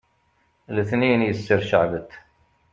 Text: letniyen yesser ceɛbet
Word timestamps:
letniyen 0.75 1.25
yesser 1.27 1.61
ceɛbet 1.69 2.09